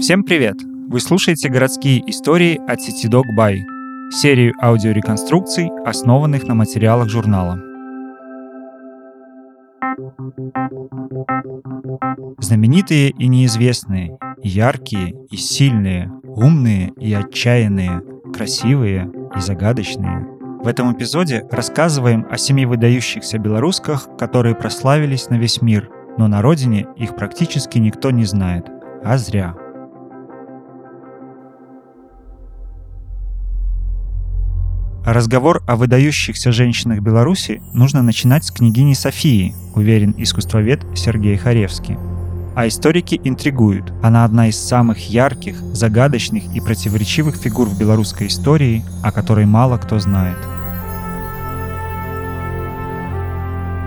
Всем 0.00 0.24
привет! 0.24 0.56
Вы 0.88 0.98
слушаете 0.98 1.50
городские 1.50 2.02
истории 2.10 2.58
от 2.66 2.78
CityDog 2.78 3.24
By, 3.36 3.58
серию 4.10 4.54
аудиореконструкций, 4.58 5.70
основанных 5.84 6.44
на 6.44 6.54
материалах 6.54 7.10
журнала. 7.10 7.60
Знаменитые 12.38 13.10
и 13.10 13.28
неизвестные, 13.28 14.18
яркие 14.42 15.14
и 15.30 15.36
сильные, 15.36 16.10
умные 16.24 16.92
и 16.98 17.12
отчаянные, 17.12 18.02
красивые 18.32 19.12
и 19.36 19.40
загадочные. 19.40 20.26
В 20.62 20.66
этом 20.66 20.94
эпизоде 20.94 21.46
рассказываем 21.50 22.26
о 22.30 22.38
семи 22.38 22.64
выдающихся 22.64 23.36
белорусках, 23.36 24.08
которые 24.18 24.54
прославились 24.54 25.28
на 25.28 25.34
весь 25.34 25.60
мир, 25.60 25.90
но 26.16 26.26
на 26.26 26.40
родине 26.40 26.86
их 26.96 27.16
практически 27.16 27.76
никто 27.76 28.10
не 28.10 28.24
знает. 28.24 28.66
А 29.04 29.18
зря. 29.18 29.54
Разговор 35.04 35.62
о 35.66 35.76
выдающихся 35.76 36.52
женщинах 36.52 37.00
Беларуси 37.00 37.62
нужно 37.72 38.02
начинать 38.02 38.44
с 38.44 38.50
княгини 38.50 38.92
Софии, 38.92 39.54
уверен 39.74 40.14
искусствовед 40.18 40.84
Сергей 40.94 41.38
Харевский. 41.38 41.96
А 42.54 42.68
историки 42.68 43.18
интригуют. 43.24 43.94
Она 44.02 44.26
одна 44.26 44.48
из 44.48 44.58
самых 44.58 45.08
ярких, 45.08 45.56
загадочных 45.72 46.54
и 46.54 46.60
противоречивых 46.60 47.36
фигур 47.36 47.66
в 47.66 47.78
белорусской 47.78 48.26
истории, 48.26 48.84
о 49.02 49.10
которой 49.10 49.46
мало 49.46 49.78
кто 49.78 49.98
знает. 49.98 50.36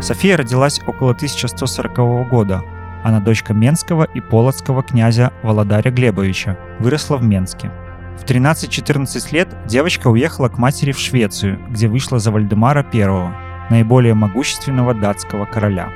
София 0.02 0.36
родилась 0.36 0.82
около 0.88 1.12
1140 1.12 2.28
года. 2.28 2.64
Она 3.04 3.20
дочка 3.20 3.54
Менского 3.54 4.06
и 4.06 4.20
Полоцкого 4.20 4.82
князя 4.82 5.32
Володаря 5.44 5.92
Глебовича, 5.92 6.58
выросла 6.80 7.18
в 7.18 7.24
Менске– 7.24 7.70
в 8.18 8.26
13-14 8.26 9.34
лет 9.34 9.50
девочка 9.68 10.08
уехала 10.08 10.50
к 10.50 10.58
матери 10.58 10.92
в 10.92 11.00
Швецию, 11.00 11.60
где 11.70 11.88
вышла 11.88 12.20
за 12.20 12.32
Вальдемара 12.32 12.86
I, 12.94 13.70
наиболее 13.70 14.14
могущественного 14.14 14.94
датского 14.94 15.46
короля. 15.46 15.90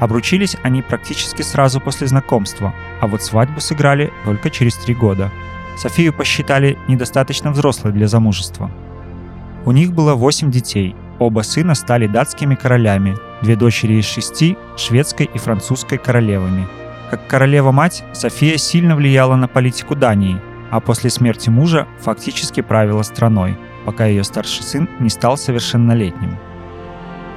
Обручились 0.00 0.56
они 0.62 0.82
практически 0.82 1.42
сразу 1.42 1.80
после 1.80 2.06
знакомства, 2.06 2.74
а 3.00 3.06
вот 3.06 3.22
свадьбу 3.22 3.60
сыграли 3.60 4.12
только 4.24 4.50
через 4.50 4.76
три 4.76 4.94
года. 4.94 5.30
Софию 5.76 6.12
посчитали 6.12 6.78
недостаточно 6.88 7.50
взрослой 7.50 7.92
для 7.92 8.08
замужества. 8.08 8.70
У 9.64 9.72
них 9.72 9.92
было 9.92 10.14
восемь 10.14 10.50
детей. 10.50 10.94
Оба 11.18 11.40
сына 11.40 11.74
стали 11.74 12.06
датскими 12.06 12.54
королями, 12.54 13.16
две 13.42 13.56
дочери 13.56 13.94
из 13.94 14.06
шести– 14.06 14.56
шведской 14.76 15.28
и 15.32 15.38
французской 15.38 15.98
королевами. 15.98 16.66
Как 17.10 17.26
королева-мать, 17.26 18.04
София 18.12 18.56
сильно 18.56 18.94
влияла 18.94 19.34
на 19.34 19.48
политику 19.48 19.96
Дании, 19.96 20.40
а 20.70 20.80
после 20.80 21.10
смерти 21.10 21.50
мужа 21.50 21.86
фактически 22.00 22.60
правила 22.60 23.02
страной, 23.02 23.58
пока 23.84 24.06
ее 24.06 24.24
старший 24.24 24.62
сын 24.62 24.88
не 25.00 25.08
стал 25.08 25.36
совершеннолетним. 25.36 26.36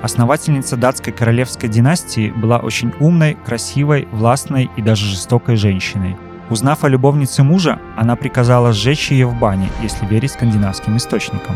Основательница 0.02 0.78
датской 0.78 1.14
королевской 1.14 1.70
династии 1.70 2.32
была 2.32 2.58
очень 2.58 2.92
умной, 3.00 3.38
красивой, 3.46 4.08
властной 4.12 4.70
и 4.76 4.82
даже 4.82 5.06
жестокой 5.06 5.56
женщиной. 5.56 6.18
Узнав 6.50 6.84
о 6.84 6.90
любовнице 6.90 7.44
мужа, 7.44 7.80
она 7.96 8.16
приказала 8.16 8.74
сжечь 8.74 9.12
ее 9.12 9.28
в 9.28 9.38
бане, 9.38 9.70
если 9.82 10.06
верить 10.06 10.32
скандинавским 10.32 10.98
источникам. 10.98 11.56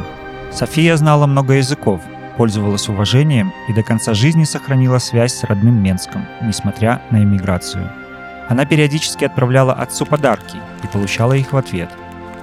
София 0.51 0.95
знала 0.95 1.25
много 1.25 1.55
языков, 1.55 2.01
пользовалась 2.37 2.87
уважением 2.87 3.51
и 3.67 3.73
до 3.73 3.83
конца 3.83 4.13
жизни 4.13 4.43
сохранила 4.43 4.99
связь 4.99 5.33
с 5.33 5.43
родным 5.43 5.81
Менском, 5.81 6.25
несмотря 6.41 7.01
на 7.09 7.23
эмиграцию. 7.23 7.89
Она 8.49 8.65
периодически 8.65 9.25
отправляла 9.25 9.73
отцу 9.73 10.05
подарки 10.05 10.57
и 10.83 10.87
получала 10.87 11.33
их 11.33 11.53
в 11.53 11.57
ответ. 11.57 11.89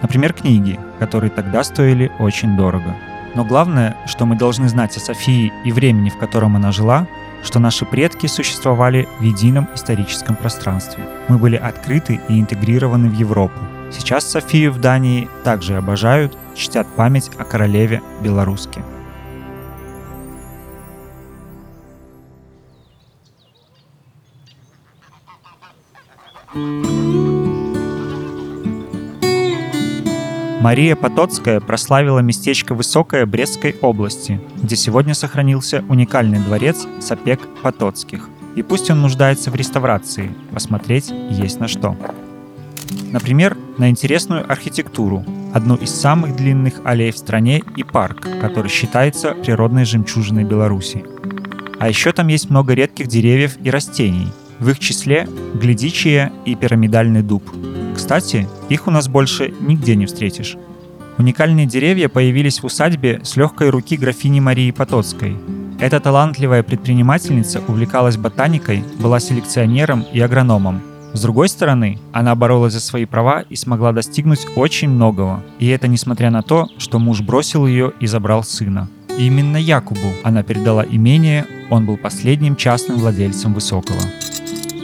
Например, 0.03 0.33
книги, 0.33 0.79
которые 0.99 1.31
тогда 1.31 1.63
стоили 1.63 2.11
очень 2.19 2.57
дорого. 2.57 2.97
Но 3.35 3.45
главное, 3.45 3.97
что 4.07 4.27
мы 4.27 4.37
должны 4.37 4.69
знать 4.69 4.97
о 4.97 5.01
Софии 5.01 5.53
и 5.65 5.73
времени, 5.73 6.11
в 6.11 6.19
котором 6.19 6.57
она 6.57 6.73
жила, 6.73 7.07
что 7.43 7.59
наши 7.59 7.85
предки 7.85 8.27
существовали 8.27 9.09
в 9.19 9.23
едином 9.23 9.69
историческом 9.75 10.37
пространстве. 10.37 11.05
Мы 11.29 11.39
были 11.39 11.57
открыты 11.57 12.21
и 12.29 12.41
интегрированы 12.41 13.09
в 13.09 13.15
Европу. 13.15 13.59
Сейчас 13.91 14.31
Софию 14.31 14.73
в 14.73 14.81
Дании 14.81 15.29
также 15.45 15.77
обожают, 15.77 16.37
чтят 16.55 16.87
память 16.95 17.31
о 17.39 17.45
королеве 17.45 18.01
белоруске. 18.23 18.83
Мария 30.61 30.97
Потоцкая 30.97 31.61
прославила 31.61 32.19
местечко 32.19 32.75
Высокое 32.75 33.25
Брестской 33.25 33.75
области, 33.81 34.39
где 34.63 34.77
сегодня 34.77 35.15
сохранился 35.15 35.83
уникальный 35.89 36.41
дворец 36.41 36.87
Сапек 37.01 37.41
Потоцких. 37.63 38.29
И 38.55 38.63
пусть 38.63 38.91
он 38.91 39.01
нуждается 39.01 39.51
в 39.51 39.55
реставрации, 39.55 40.35
посмотреть 40.53 41.11
есть 41.31 41.59
на 41.59 41.69
что. 41.69 41.97
Например, 43.11 43.57
на 43.79 43.89
интересную 43.89 44.45
архитектуру, 44.51 45.25
одну 45.55 45.77
из 45.77 45.89
самых 45.91 46.37
длинных 46.37 46.83
аллей 46.85 47.13
в 47.13 47.19
стране 47.19 47.63
и 47.77 47.83
парк, 47.83 48.29
который 48.43 48.69
считается 48.69 49.33
природной 49.33 49.87
жемчужиной 49.87 50.45
Беларуси. 50.45 51.03
А 51.79 51.89
еще 51.89 52.13
там 52.13 52.29
есть 52.29 52.51
много 52.51 52.75
редких 52.75 53.07
деревьев 53.07 53.57
и 53.63 53.71
растений– 53.71 54.29
в 54.63 54.71
их 54.71 54.79
числе 54.79 55.29
глядичия 55.55 56.33
и 56.45 56.55
пирамидальный 56.55 57.23
дуб. 57.23 57.43
Кстати, 57.95 58.49
их 58.69 58.87
у 58.87 58.91
нас 58.91 59.09
больше 59.09 59.53
нигде 59.61 59.97
не 59.97 60.07
встретишь. 60.07 60.57
Уникальные 61.19 61.67
деревья 61.67 62.09
появились 62.09 62.63
в 62.63 62.67
усадьбе 62.67 63.21
с 63.23 63.37
легкой 63.37 63.71
руки 63.71 63.97
графини 63.97 64.41
Марии 64.41 64.71
Потоцкой. 64.71 65.37
Эта 65.79 66.01
талантливая 66.01 66.63
предпринимательница 66.63 67.61
увлекалась 67.67 68.17
ботаникой, 68.17 68.85
была 69.01 69.21
селекционером 69.21 70.05
и 70.13 70.21
агрономом. 70.21 70.81
С 71.13 71.21
другой 71.21 71.49
стороны, 71.49 71.99
она 72.13 72.35
боролась 72.35 72.73
за 72.73 72.81
свои 72.81 73.05
права 73.05 73.43
и 73.43 73.57
смогла 73.57 73.93
достигнуть 73.93 74.47
очень 74.57 74.89
многого. 74.89 75.43
И 75.59 75.67
это 75.67 75.89
несмотря 75.89 76.31
на 76.31 76.43
то, 76.43 76.69
что 76.79 76.99
муж 76.99 77.21
бросил 77.21 77.67
ее 77.67 77.93
и 78.01 78.07
забрал 78.07 78.45
сына. 78.45 78.89
И 79.19 79.27
именно 79.27 79.59
Якубу 79.59 80.13
она 80.23 80.43
передала 80.43 80.85
имение, 80.85 81.47
он 81.69 81.85
был 81.85 81.99
последним 81.99 82.57
частным 82.57 82.99
владельцем 82.99 83.53
Высокого. 83.53 84.01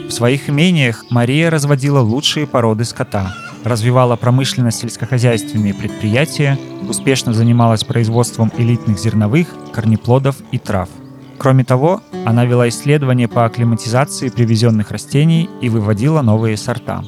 В 0.09 0.11
своих 0.11 0.49
имениях 0.49 1.05
Мария 1.11 1.51
разводила 1.51 1.99
лучшие 1.99 2.47
породы 2.47 2.83
скота, 2.83 3.35
развивала 3.63 4.15
промышленно-сельскохозяйственные 4.15 5.75
предприятия, 5.75 6.57
успешно 6.89 7.31
занималась 7.31 7.83
производством 7.83 8.51
элитных 8.57 8.97
зерновых, 8.97 9.47
корнеплодов 9.71 10.37
и 10.51 10.57
трав. 10.57 10.89
Кроме 11.37 11.63
того, 11.63 12.01
она 12.25 12.43
вела 12.45 12.67
исследования 12.69 13.27
по 13.27 13.45
акклиматизации 13.45 14.29
привезенных 14.29 14.89
растений 14.89 15.47
и 15.61 15.69
выводила 15.69 16.23
новые 16.23 16.57
сорта. 16.57 17.03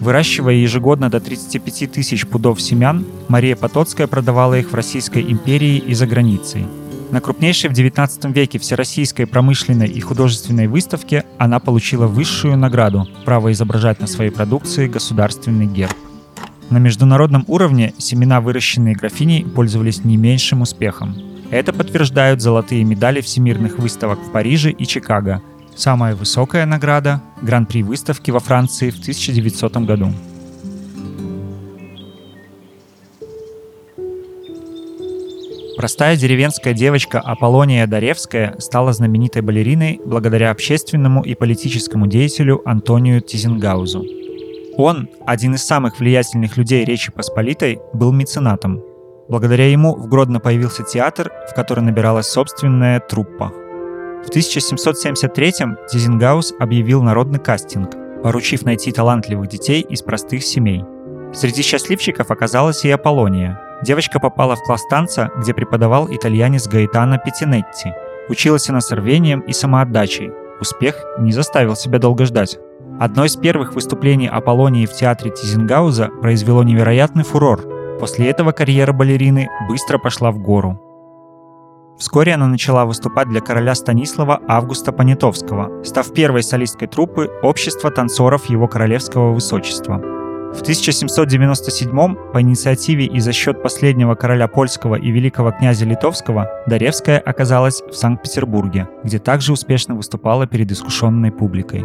Выращивая 0.00 0.54
ежегодно 0.56 1.08
до 1.08 1.20
35 1.20 1.90
тысяч 1.90 2.26
пудов 2.26 2.60
семян, 2.60 3.06
Мария 3.28 3.56
Потоцкая 3.56 4.08
продавала 4.08 4.58
их 4.58 4.72
в 4.72 4.74
Российской 4.74 5.22
империи 5.22 5.78
и 5.78 5.94
за 5.94 6.06
границей– 6.06 6.66
на 7.10 7.20
крупнейшей 7.20 7.70
в 7.70 7.72
XIX 7.72 8.32
веке 8.32 8.58
всероссийской 8.58 9.26
промышленной 9.26 9.88
и 9.88 10.00
художественной 10.00 10.66
выставке 10.66 11.24
она 11.38 11.60
получила 11.60 12.06
высшую 12.06 12.56
награду– 12.56 13.06
право 13.24 13.52
изображать 13.52 14.00
на 14.00 14.06
своей 14.06 14.30
продукции 14.30 14.88
государственный 14.88 15.66
герб. 15.66 15.94
На 16.68 16.78
международном 16.78 17.44
уровне 17.46 17.94
семена, 17.98 18.40
выращенные 18.40 18.96
графиней, 18.96 19.44
пользовались 19.44 20.04
не 20.04 20.16
меньшим 20.16 20.62
успехом. 20.62 21.16
Это 21.50 21.72
подтверждают 21.72 22.42
золотые 22.42 22.82
медали 22.82 23.20
всемирных 23.20 23.78
выставок 23.78 24.18
в 24.18 24.32
Париже 24.32 24.72
и 24.72 24.84
Чикаго. 24.84 25.42
Самая 25.76 26.16
высокая 26.16 26.66
награда– 26.66 27.22
Гран-при 27.42 27.84
выставки 27.84 28.32
во 28.32 28.40
Франции 28.40 28.90
в 28.90 28.98
1900 28.98 29.76
году. 29.78 30.12
Простая 35.76 36.16
деревенская 36.16 36.72
девочка 36.72 37.20
Аполлония 37.20 37.86
Даревская 37.86 38.56
стала 38.58 38.94
знаменитой 38.94 39.42
балериной 39.42 40.00
благодаря 40.02 40.50
общественному 40.50 41.22
и 41.22 41.34
политическому 41.34 42.06
деятелю 42.06 42.62
Антонию 42.64 43.20
Тизенгаузу. 43.20 44.02
Он, 44.78 45.10
один 45.26 45.54
из 45.54 45.64
самых 45.64 46.00
влиятельных 46.00 46.56
людей 46.56 46.84
Речи 46.86 47.12
Посполитой, 47.12 47.78
был 47.92 48.10
меценатом. 48.12 48.82
Благодаря 49.28 49.70
ему 49.70 49.94
в 49.94 50.08
Гродно 50.08 50.40
появился 50.40 50.82
театр, 50.82 51.30
в 51.50 51.54
который 51.54 51.84
набиралась 51.84 52.28
собственная 52.28 53.00
труппа. 53.00 53.52
В 54.24 54.30
1773-м 54.30 55.76
Тизенгаус 55.90 56.54
объявил 56.58 57.02
народный 57.02 57.38
кастинг, 57.38 57.90
поручив 58.22 58.62
найти 58.62 58.92
талантливых 58.92 59.48
детей 59.48 59.82
из 59.82 60.00
простых 60.00 60.42
семей. 60.42 60.84
Среди 61.34 61.60
счастливчиков 61.60 62.30
оказалась 62.30 62.82
и 62.86 62.90
Аполлония– 62.90 63.60
Девочка 63.82 64.18
попала 64.18 64.56
в 64.56 64.62
класс 64.62 64.82
танца, 64.88 65.30
где 65.38 65.52
преподавал 65.52 66.08
итальянец 66.10 66.66
Гаэтано 66.66 67.18
Петинетти. 67.18 67.92
Училась 68.28 68.68
она 68.70 68.80
с 68.80 68.90
рвением 68.90 69.40
и 69.40 69.52
самоотдачей. 69.52 70.32
Успех 70.60 70.96
не 71.18 71.32
заставил 71.32 71.76
себя 71.76 71.98
долго 71.98 72.24
ждать. 72.24 72.58
Одно 72.98 73.26
из 73.26 73.36
первых 73.36 73.74
выступлений 73.74 74.26
Аполлонии 74.26 74.86
в 74.86 74.92
театре 74.92 75.30
Тизенгауза 75.30 76.08
произвело 76.22 76.62
невероятный 76.62 77.24
фурор. 77.24 77.98
После 78.00 78.28
этого 78.30 78.52
карьера 78.52 78.92
балерины 78.92 79.48
быстро 79.68 79.98
пошла 79.98 80.30
в 80.30 80.38
гору. 80.38 80.80
Вскоре 81.98 82.34
она 82.34 82.46
начала 82.46 82.84
выступать 82.84 83.28
для 83.28 83.40
короля 83.40 83.74
Станислава 83.74 84.40
Августа 84.48 84.92
Понятовского, 84.92 85.82
став 85.84 86.12
первой 86.12 86.42
солисткой 86.42 86.88
труппы 86.88 87.30
Общества 87.42 87.90
танцоров 87.90 88.46
его 88.46 88.68
королевского 88.68 89.32
высочества. 89.32 90.15
В 90.56 90.62
1797 90.62 92.14
по 92.32 92.40
инициативе 92.40 93.04
и 93.04 93.20
за 93.20 93.32
счет 93.32 93.62
последнего 93.62 94.14
короля 94.14 94.48
польского 94.48 94.94
и 94.94 95.10
великого 95.10 95.52
князя 95.52 95.84
литовского 95.84 96.50
Даревская 96.66 97.18
оказалась 97.18 97.82
в 97.82 97.92
Санкт-Петербурге, 97.92 98.88
где 99.04 99.18
также 99.18 99.52
успешно 99.52 99.94
выступала 99.94 100.46
перед 100.46 100.72
искушенной 100.72 101.30
публикой. 101.30 101.84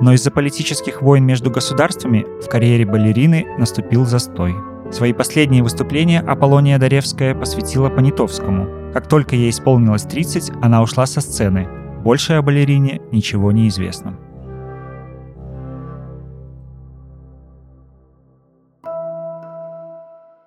Но 0.00 0.12
из-за 0.12 0.32
политических 0.32 1.02
войн 1.02 1.24
между 1.24 1.52
государствами 1.52 2.26
в 2.42 2.48
карьере 2.48 2.84
балерины 2.84 3.46
наступил 3.58 4.04
застой. 4.04 4.56
Свои 4.90 5.12
последние 5.12 5.62
выступления 5.62 6.20
Аполлония 6.20 6.78
Даревская 6.78 7.34
посвятила 7.34 7.90
Понятовскому. 7.90 8.92
Как 8.92 9.08
только 9.08 9.36
ей 9.36 9.50
исполнилось 9.50 10.02
30, 10.02 10.50
она 10.62 10.82
ушла 10.82 11.06
со 11.06 11.20
сцены. 11.20 11.68
Больше 12.02 12.34
о 12.34 12.42
балерине 12.42 13.00
ничего 13.12 13.52
не 13.52 13.68
известно. 13.68 14.18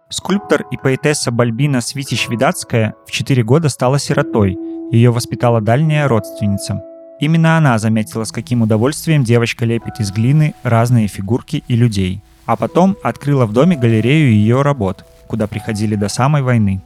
Скульптор 0.09 0.65
и 0.71 0.77
поэтесса 0.77 1.31
Бальбина 1.31 1.77
Свитич-Видацкая 1.77 2.93
в 3.05 3.11
4 3.11 3.43
года 3.43 3.69
стала 3.69 3.99
сиротой. 3.99 4.57
Ее 4.91 5.11
воспитала 5.11 5.61
дальняя 5.61 6.07
родственница. 6.07 6.81
Именно 7.19 7.57
она 7.57 7.77
заметила, 7.77 8.23
с 8.23 8.31
каким 8.31 8.61
удовольствием 8.61 9.23
девочка 9.23 9.65
лепит 9.65 9.99
из 9.99 10.11
глины 10.11 10.53
разные 10.63 11.07
фигурки 11.07 11.63
и 11.67 11.75
людей– 11.75 12.23
а 12.47 12.55
потом 12.55 12.97
открыла 13.03 13.45
в 13.45 13.53
доме 13.53 13.75
галерею 13.75 14.31
ее 14.31 14.63
работ, 14.63 15.05
куда 15.27 15.45
приходили 15.45 15.95
до 15.95 16.07
самой 16.07 16.41
войны. 16.41 16.81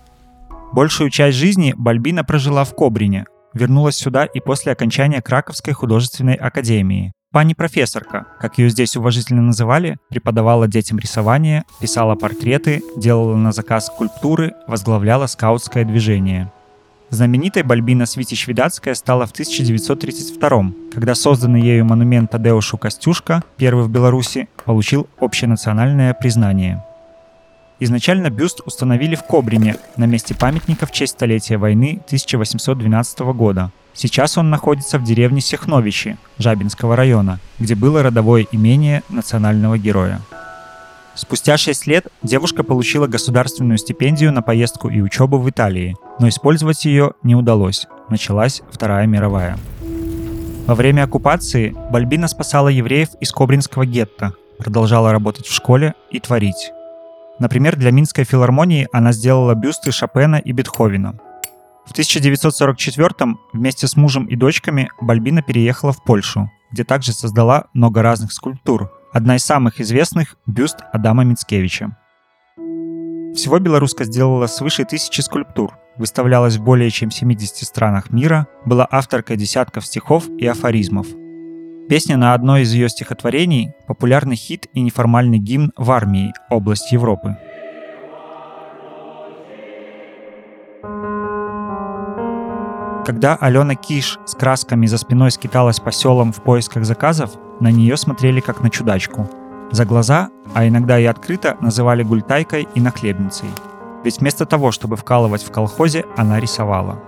Большую 0.74 1.12
часть 1.12 1.38
жизни 1.38 1.74
Бальбина 1.78 2.24
прожила 2.24 2.64
в 2.64 2.76
Кобрине, 2.76 3.26
вернулась 3.54 3.96
сюда 3.96 4.26
и 4.26 4.40
после 4.40 4.72
окончания 4.72 5.22
Краковской 5.22 5.74
художественной 5.74 6.34
академии. 6.34 7.14
Пани 7.32 7.54
профессорка, 7.54 8.28
как 8.40 8.58
ее 8.58 8.70
здесь 8.70 8.98
уважительно 8.98 9.42
называли, 9.42 9.98
преподавала 10.10 10.68
детям 10.68 11.00
рисование, 11.00 11.64
писала 11.80 12.16
портреты, 12.16 12.84
делала 12.98 13.36
на 13.36 13.52
заказ 13.52 13.88
скульптуры, 13.88 14.54
возглавляла 14.68 15.28
скаутское 15.28 15.86
движение– 15.86 16.52
Знаменитой 17.12 17.64
Бальбина 17.64 18.04
Свитич-Видацкая 18.04 18.96
стала 18.96 19.26
в 19.26 19.32
1932 19.32 20.72
когда 20.94 21.14
созданный 21.14 21.62
ею 21.62 21.84
монумент 21.84 22.32
Тадеушу 22.32 22.78
Костюшка, 22.78 23.44
первый 23.58 23.84
в 23.84 23.90
Беларуси, 23.90 24.48
получил 24.64 25.10
общенациональное 25.20 26.14
признание. 26.14 26.82
Изначально 27.82 28.30
бюст 28.30 28.62
установили 28.66 29.16
в 29.16 29.24
Кобрине, 29.24 29.76
на 29.98 30.06
месте 30.06 30.34
памятника 30.34 30.86
в 30.86 30.94
честь 30.94 31.14
столетия 31.14 31.58
войны 31.58 32.00
1812 32.06 33.20
года. 33.34 33.72
Сейчас 33.94 34.38
он 34.38 34.50
находится 34.50 34.98
в 34.98 35.04
деревне 35.04 35.42
Сехновичи 35.42 36.18
Жабинского 36.38 36.96
района, 36.96 37.40
где 37.60 37.76
было 37.76 38.04
родовое 38.04 38.48
имение 38.52 39.04
национального 39.10 39.78
героя. 39.78 40.22
Спустя 41.14 41.58
6 41.58 41.88
лет 41.88 42.08
девушка 42.24 42.64
получила 42.64 43.06
государственную 43.06 43.78
стипендию 43.78 44.32
на 44.32 44.42
поездку 44.42 44.90
и 44.90 45.02
учебу 45.02 45.38
в 45.38 45.50
Италии, 45.50 45.96
но 46.20 46.30
использовать 46.30 46.86
ее 46.86 47.14
не 47.22 47.36
удалось. 47.36 47.86
Началась 48.10 48.62
Вторая 48.72 49.08
мировая. 49.08 49.58
Во 50.68 50.76
время 50.76 51.04
оккупации 51.04 51.76
Бальбина 51.92 52.28
спасала 52.28 52.70
евреев 52.70 53.10
из 53.20 53.32
Кобринского 53.32 53.86
гетто, 53.86 54.34
продолжала 54.58 55.12
работать 55.12 55.48
в 55.48 55.54
школе 55.54 55.96
и 56.12 56.20
творить. 56.20 56.72
Например, 57.40 57.76
для 57.76 57.92
Минской 57.92 58.24
филармонии 58.24 58.88
она 58.94 59.12
сделала 59.12 59.54
бюсты 59.54 59.92
Шопена 59.92 60.36
и 60.38 60.52
Бетховена. 60.54 61.16
В 61.86 61.92
1944 61.92 63.36
вместе 63.54 63.88
с 63.88 63.96
мужем 63.96 64.26
и 64.26 64.36
дочками 64.36 64.90
Бальбина 65.02 65.42
переехала 65.42 65.92
в 65.92 66.04
Польшу, 66.04 66.52
где 66.72 66.84
также 66.84 67.12
создала 67.12 67.66
много 67.74 68.02
разных 68.02 68.32
скульптур, 68.32 68.92
Одна 69.14 69.36
из 69.36 69.44
самых 69.44 69.82
известных– 69.82 70.38
бюст 70.46 70.78
Адама 70.94 71.26
Мицкевича. 71.26 71.98
Всего 73.36 73.60
белоруска 73.60 74.06
сделала 74.06 74.48
свыше 74.48 74.86
тысячи 74.86 75.20
скульптур, 75.20 75.74
выставлялась 75.98 76.56
в 76.56 76.64
более 76.64 76.90
чем 76.90 77.12
70 77.12 77.68
странах 77.68 78.12
мира, 78.12 78.48
была 78.66 78.88
авторкой 78.90 79.36
десятков 79.36 79.86
стихов 79.86 80.30
и 80.40 80.48
афоризмов. 80.48 81.08
Песня 81.90 82.16
на 82.16 82.34
одной 82.34 82.62
из 82.62 82.72
ее 82.72 82.88
стихотворений– 82.88 83.74
популярный 83.88 84.38
хит 84.38 84.68
и 84.74 84.80
неформальный 84.80 85.40
гимн 85.40 85.74
в 85.76 85.92
армии, 85.92 86.34
область 86.50 86.94
Европы. 86.94 87.36
Когда 93.06 93.36
Алена 93.36 93.74
Киш 93.74 94.20
с 94.26 94.36
красками 94.36 94.86
за 94.86 95.00
спиной 95.00 95.32
скиталась 95.32 95.80
по 95.80 95.92
селам 95.92 96.32
в 96.32 96.44
поисках 96.44 96.86
заказов, 96.86 97.32
на 97.60 97.72
нее 97.72 97.98
смотрели 97.98 98.42
как 98.42 98.62
на 98.62 98.70
чудачку. 98.70 99.28
За 99.72 99.86
глаза, 99.86 100.30
а 100.54 100.68
иногда 100.68 101.00
и 101.00 101.06
открыто, 101.06 101.58
называли 101.62 102.04
гультайкой 102.04 102.68
и 102.76 102.80
нахлебницей. 102.80 103.50
Ведь 104.04 104.20
вместо 104.20 104.46
того, 104.46 104.72
чтобы 104.72 104.98
вкалывать 104.98 105.44
в 105.44 105.52
колхозе, 105.52 106.06
она 106.16 106.40
рисовала. 106.40 107.00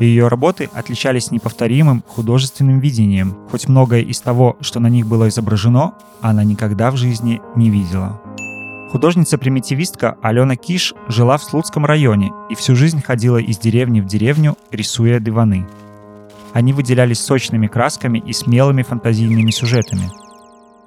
Ее 0.00 0.26
работы 0.26 0.68
отличались 0.74 1.30
неповторимым 1.30 2.02
художественным 2.08 2.80
видением, 2.80 3.36
хоть 3.50 3.68
многое 3.68 4.00
из 4.00 4.20
того, 4.20 4.56
что 4.60 4.80
на 4.80 4.88
них 4.88 5.06
было 5.06 5.28
изображено, 5.28 5.94
она 6.20 6.42
никогда 6.42 6.90
в 6.90 6.96
жизни 6.96 7.40
не 7.54 7.70
видела. 7.70 8.20
Художница-примитивистка 8.94 10.18
Алена 10.22 10.54
Киш 10.54 10.94
жила 11.08 11.36
в 11.36 11.42
Слуцком 11.42 11.84
районе 11.84 12.32
и 12.48 12.54
всю 12.54 12.76
жизнь 12.76 13.02
ходила 13.02 13.38
из 13.38 13.58
деревни 13.58 14.00
в 14.00 14.06
деревню, 14.06 14.56
рисуя 14.70 15.18
диваны. 15.18 15.66
Они 16.52 16.72
выделялись 16.72 17.18
сочными 17.18 17.66
красками 17.66 18.22
и 18.24 18.32
смелыми 18.32 18.84
фантазийными 18.84 19.50
сюжетами. 19.50 20.12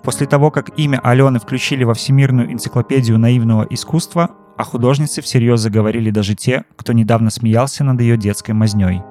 После 0.03 0.25
того, 0.25 0.51
как 0.51 0.79
имя 0.79 1.01
Алены 1.03 1.37
включили 1.37 1.83
во 1.83 1.93
Всемирную 1.93 2.53
энциклопедию 2.53 3.19
наивного 3.19 3.67
искусства, 3.69 4.31
о 4.57 4.63
художнице 4.63 5.21
всерьез 5.21 5.59
заговорили 5.59 6.09
даже 6.09 6.33
те, 6.33 6.63
кто 6.77 6.93
недавно 6.93 7.29
смеялся 7.29 7.83
над 7.83 7.99
ее 7.99 8.15
детской 8.15 8.51
мазней. 8.51 9.01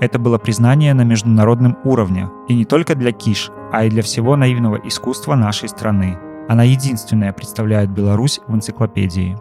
Это 0.00 0.18
было 0.18 0.38
признание 0.38 0.92
на 0.92 1.02
международном 1.02 1.78
уровне, 1.84 2.28
и 2.48 2.56
не 2.56 2.64
только 2.64 2.96
для 2.96 3.12
Киш, 3.12 3.48
а 3.70 3.84
и 3.84 3.90
для 3.90 4.02
всего 4.02 4.34
наивного 4.34 4.80
искусства 4.84 5.36
нашей 5.36 5.68
страны. 5.68 6.18
Она 6.48 6.64
единственная 6.64 7.32
представляет 7.32 7.90
Беларусь 7.90 8.40
в 8.46 8.54
энциклопедии. 8.54 9.36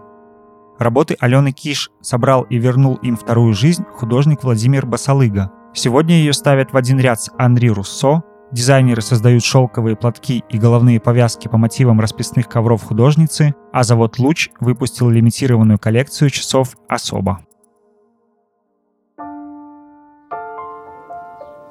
Работы 0.78 1.18
Алены 1.20 1.52
Киш 1.52 1.92
собрал 2.02 2.44
и 2.44 2.58
вернул 2.58 2.96
им 2.96 3.18
вторую 3.18 3.54
жизнь 3.54 3.84
художник 3.94 4.44
Владимир 4.44 4.86
Басалыга. 4.86 5.52
Сегодня 5.74 6.16
ее 6.16 6.34
ставят 6.34 6.72
в 6.72 6.78
один 6.78 7.00
ряд 7.00 7.22
с 7.22 7.32
Анри 7.38 7.68
Руссо, 7.68 8.24
Дизайнеры 8.52 9.02
создают 9.02 9.44
шелковые 9.44 9.96
платки 9.96 10.44
и 10.50 10.58
головные 10.58 11.00
повязки 11.00 11.48
по 11.48 11.58
мотивам 11.58 12.00
расписных 12.00 12.48
ковров 12.48 12.84
художницы, 12.84 13.54
а 13.72 13.84
завод 13.84 14.18
«Луч» 14.18 14.50
выпустил 14.60 15.10
лимитированную 15.10 15.78
коллекцию 15.78 16.32
часов 16.32 16.76
«Особо». 16.88 17.42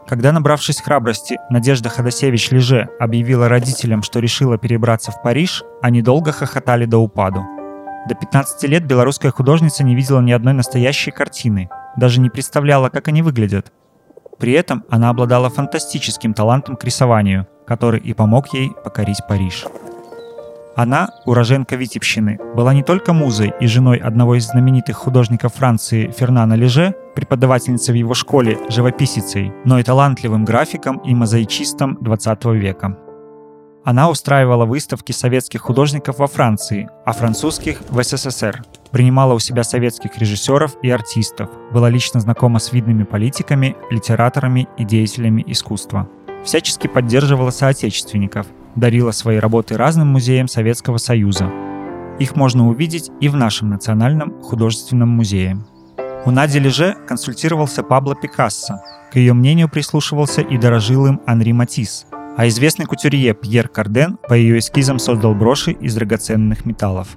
Когда, 0.09 0.33
набравшись 0.33 0.81
храбрости, 0.81 1.37
Надежда 1.51 1.91
Ходосевич-Леже 1.91 2.89
объявила 2.99 3.47
родителям, 3.47 4.03
что 4.03 4.21
решила 4.21 4.57
перебраться 4.57 5.13
в 5.13 5.21
Париж, 5.23 5.63
они 5.83 6.01
долго 6.01 6.33
хохотали 6.33 6.87
до 6.87 6.97
упаду. 6.97 7.45
До 8.09 8.15
15 8.15 8.63
лет 8.71 8.87
белорусская 8.87 9.31
художница 9.31 9.85
не 9.85 9.95
видела 9.95 10.21
ни 10.21 10.33
одной 10.33 10.55
настоящей 10.55 11.11
картины, 11.11 11.69
даже 11.99 12.21
не 12.21 12.31
представляла, 12.31 12.89
как 12.89 13.09
они 13.09 13.21
выглядят. 13.21 13.71
При 14.39 14.53
этом 14.53 14.85
она 14.89 15.11
обладала 15.11 15.51
фантастическим 15.51 16.33
талантом 16.33 16.77
к 16.77 16.85
рисованию, 16.85 17.47
который 17.67 18.01
и 18.01 18.15
помог 18.15 18.55
ей 18.55 18.73
покорить 18.83 19.21
Париж. 19.29 19.67
Она, 20.79 21.09
уроженка 21.25 21.75
Витебщины, 21.75 22.39
была 22.55 22.73
не 22.73 22.85
только 22.85 23.13
музой 23.13 23.53
и 23.59 23.67
женой 23.67 23.97
одного 23.97 24.37
из 24.37 24.47
знаменитых 24.47 24.97
художников 24.97 25.55
Франции 25.55 26.15
Фернана 26.17 26.55
Леже, 26.55 26.95
преподавательницей 27.17 27.93
в 27.95 27.97
его 27.97 28.15
школе 28.15 28.61
живописицей, 28.69 29.53
но 29.65 29.81
и 29.81 29.83
талантливым 29.83 30.45
графиком 30.45 30.99
и 30.99 31.17
мозаичистом 31.17 31.99
20 32.01 32.45
века. 32.55 32.97
Она 33.85 34.09
устраивала 34.09 34.67
выставки 34.67 35.11
советских 35.11 35.63
художников 35.63 36.21
во 36.21 36.29
Франции, 36.29 36.89
а 37.05 37.13
французских 37.13 37.81
в 37.91 38.01
СССР. 38.01 38.63
Принимала 38.93 39.35
у 39.35 39.41
себя 39.41 39.65
советских 39.65 40.17
режиссеров 40.17 40.77
и 40.83 40.91
артистов, 40.91 41.51
была 41.73 41.91
лично 41.91 42.21
знакома 42.21 42.61
с 42.61 42.73
видными 42.73 43.03
политиками, 43.03 43.75
литераторами 43.91 44.69
и 44.77 44.85
деятелями 44.85 45.43
искусства. 45.45 46.09
Всячески 46.45 46.87
поддерживала 46.87 47.51
соотечественников, 47.51 48.47
дарила 48.79 49.11
свои 49.11 49.39
работы 49.39 49.77
разным 49.77 50.09
музеям 50.09 50.49
Советского 50.49 50.99
Союза. 50.99 51.51
Их 52.19 52.37
можно 52.37 52.69
увидеть 52.69 53.11
и 53.21 53.29
в 53.29 53.37
нашем 53.37 53.71
Национальном 53.71 54.43
художественном 54.43 55.09
музее. 55.09 55.59
У 56.25 56.31
Нади 56.31 56.59
Леже 56.59 56.97
консультировался 57.07 57.83
Пабло 57.83 58.15
Пикассо. 58.15 58.81
К 59.13 59.17
ее 59.17 59.33
мнению 59.33 59.69
прислушивался 59.69 60.43
и 60.43 60.59
дорожил 60.59 61.07
им 61.07 61.21
Анри 61.27 61.53
Матис. 61.53 62.07
А 62.37 62.47
известный 62.49 62.87
кутюрье 62.87 63.35
Пьер 63.35 63.69
Карден 63.69 64.19
по 64.29 64.35
ее 64.35 64.59
эскизам 64.59 64.99
создал 64.99 65.35
броши 65.35 65.73
из 65.73 65.95
драгоценных 65.95 66.65
металлов. 66.67 67.17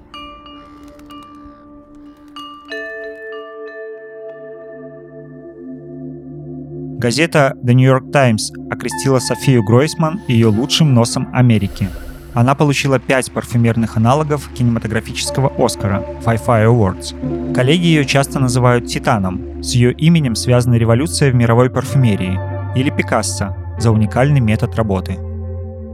Газета 7.01 7.55
The 7.63 7.73
New 7.73 7.89
York 7.89 8.11
Times 8.11 8.51
окрестила 8.69 9.17
Софию 9.17 9.63
Гройсман 9.63 10.21
ее 10.27 10.49
лучшим 10.49 10.93
носом 10.93 11.29
Америки. 11.33 11.89
Она 12.35 12.53
получила 12.53 12.99
пять 12.99 13.31
парфюмерных 13.31 13.97
аналогов 13.97 14.47
кинематографического 14.53 15.51
Оскара 15.57 16.05
Fi-Fi 16.23 16.67
Awards. 16.67 17.53
Коллеги 17.55 17.87
ее 17.87 18.05
часто 18.05 18.39
называют 18.39 18.85
Титаном. 18.85 19.63
С 19.63 19.71
ее 19.71 19.93
именем 19.93 20.35
связана 20.35 20.75
революция 20.75 21.31
в 21.31 21.35
мировой 21.35 21.71
парфюмерии. 21.71 22.39
Или 22.75 22.91
Пикассо 22.91 23.55
за 23.79 23.89
уникальный 23.89 24.39
метод 24.39 24.75
работы. 24.75 25.17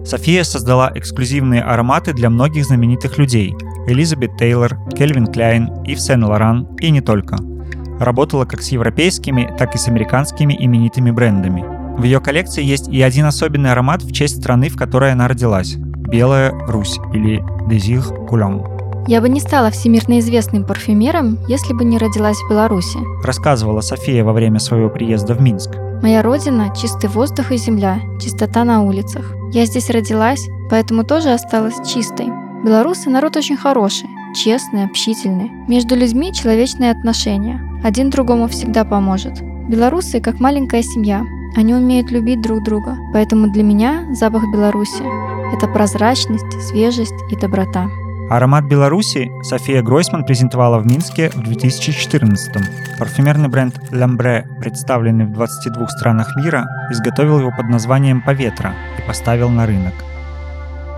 София 0.06 0.44
создала 0.44 0.92
эксклюзивные 0.94 1.62
ароматы 1.62 2.12
для 2.12 2.30
многих 2.30 2.66
знаменитых 2.66 3.18
людей– 3.18 3.56
Элизабет 3.88 4.36
Тейлор, 4.38 4.78
Кельвин 4.94 5.28
Кляйн, 5.28 5.70
Ив 5.86 6.02
Сен-Лоран 6.02 6.68
и 6.82 6.90
не 6.92 7.00
только– 7.00 7.38
работала 8.00 8.46
как 8.46 8.62
с 8.62 8.70
европейскими, 8.70 9.54
так 9.58 9.76
и 9.76 9.78
с 9.78 9.88
американскими 9.88 10.56
именитыми 10.58 11.12
брендами. 11.12 11.64
В 11.98 12.04
ее 12.04 12.20
коллекции 12.20 12.64
есть 12.64 12.88
и 12.90 13.02
один 13.02 13.26
особенный 13.26 13.72
аромат 13.72 14.04
в 14.04 14.12
честь 14.14 14.38
страны, 14.38 14.70
в 14.70 14.78
которой 14.78 15.12
она 15.12 15.28
родилась– 15.28 15.76
Белая 15.78 16.52
Русь 16.68 17.00
или 17.14 17.44
Дезир 17.68 18.04
Кулем. 18.28 18.64
Я 19.08 19.22
бы 19.22 19.30
не 19.30 19.40
стала 19.40 19.72
всемирно 19.72 20.20
известным 20.20 20.66
парфюмером, 20.66 21.40
если 21.48 21.74
бы 21.74 21.86
не 21.86 21.98
родилась 21.98 22.38
в 22.38 22.50
Беларуси. 22.50 23.00
Рассказывала 23.24 23.82
София 23.82 24.24
во 24.24 24.34
время 24.34 24.60
своего 24.60 24.90
приезда 24.90 25.34
в 25.34 25.42
Минск. 25.42 25.72
Моя 26.02 26.22
родина– 26.22 26.74
чистый 26.80 27.10
воздух 27.10 27.52
и 27.52 27.58
земля, 27.58 28.00
чистота 28.22 28.64
на 28.64 28.84
улицах. 28.84 29.34
Я 29.54 29.66
здесь 29.66 29.90
родилась, 29.90 30.48
поэтому 30.70 31.04
тоже 31.04 31.32
осталась 31.32 31.76
чистой. 31.88 32.28
Белорусы– 32.64 33.10
народ 33.12 33.38
очень 33.38 33.58
хороший, 33.58 34.10
честный, 34.36 34.86
общительный. 34.86 35.52
Между 35.68 35.96
людьми 35.96 36.34
человечные 36.34 36.92
отношения. 36.92 37.62
Один 37.84 38.10
другому 38.10 38.48
всегда 38.48 38.84
поможет. 38.86 39.42
Белорусы 39.70 40.20
как 40.22 40.40
маленькая 40.40 40.82
семья. 40.82 41.26
Они 41.56 41.74
умеют 41.74 42.12
любить 42.12 42.42
друг 42.42 42.64
друга. 42.64 42.98
Поэтому 43.14 43.52
для 43.52 43.64
меня 43.64 44.06
запах 44.14 44.44
Беларуси– 44.54 45.04
это 45.56 45.68
прозрачность, 45.68 46.62
свежесть 46.70 47.16
и 47.32 47.36
доброта. 47.36 47.90
Аромат 48.30 48.66
Беларуси 48.66 49.32
София 49.42 49.82
Гройсман 49.82 50.26
презентовала 50.26 50.80
в 50.80 50.86
Минске 50.86 51.30
в 51.30 51.42
2014 51.44 52.56
-м. 52.56 52.66
Парфюмерный 53.00 53.48
бренд 53.48 53.80
Lambre, 53.92 54.44
представленный 54.60 55.26
в 55.26 55.32
22 55.32 55.88
странах 55.88 56.36
мира, 56.36 56.66
изготовил 56.92 57.40
его 57.40 57.52
под 57.56 57.70
названием 57.70 58.22
«Поветра» 58.22 58.74
и 58.98 59.08
поставил 59.08 59.50
на 59.50 59.66
рынок. 59.66 59.94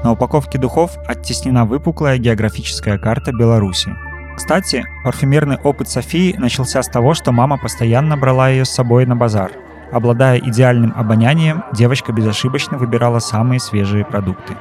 На 0.04 0.12
упаковке 0.12 0.58
духов 0.58 0.98
оттеснена 1.06 1.66
выпуклая 1.66 2.18
географическая 2.18 2.98
карта 2.98 3.32
Беларуси– 3.32 3.96
кстати, 4.40 4.86
парфюмерный 5.04 5.58
опыт 5.58 5.90
Софии 5.90 6.34
начался 6.38 6.82
с 6.82 6.88
того, 6.88 7.14
что 7.14 7.34
мама 7.34 7.58
постоянно 7.58 8.16
брала 8.16 8.48
ее 8.48 8.64
с 8.64 8.70
собой 8.70 9.06
на 9.06 9.14
базар. 9.14 9.52
Обладая 9.92 10.40
идеальным 10.40 10.94
обонянием, 10.96 11.66
девочка 11.74 12.14
безошибочно 12.14 12.78
выбирала 12.78 13.20
самые 13.20 13.60
свежие 13.60 14.06
продукты. 14.06 14.56